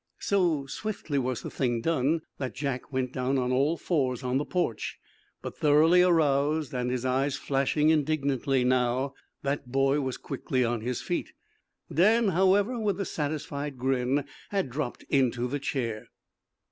So 0.17 0.65
swiftly 0.65 1.19
was 1.19 1.43
the 1.43 1.51
thing 1.51 1.79
done 1.79 2.21
that 2.39 2.55
Jack 2.55 2.91
went 2.91 3.13
down 3.13 3.37
on 3.37 3.51
all 3.51 3.77
fours 3.77 4.23
on 4.23 4.39
the 4.39 4.45
porch. 4.45 4.97
But, 5.43 5.55
thoroughly 5.59 6.01
aroused, 6.01 6.73
and 6.73 6.89
his 6.89 7.05
eyes 7.05 7.35
flashing 7.37 7.89
indignantly 7.91 8.63
now, 8.63 9.13
that 9.43 9.71
boy 9.71 10.01
was 10.01 10.17
quickly 10.17 10.65
on 10.65 10.81
his 10.81 11.03
feet. 11.03 11.33
Dan, 11.93 12.29
however, 12.29 12.79
with 12.79 12.99
a 12.99 13.05
satisfied 13.05 13.77
grin, 13.77 14.25
had 14.49 14.71
dropped 14.71 15.03
into 15.07 15.47
the 15.47 15.59
chair. 15.59 16.07